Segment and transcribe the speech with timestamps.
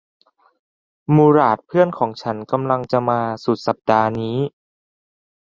[1.15, 4.37] มูหราดเพื่อนของฉันกำลังจะมาสุดสัปดาห์นี้